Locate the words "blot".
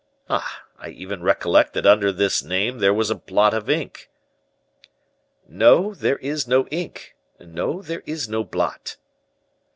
3.15-3.53, 8.43-8.97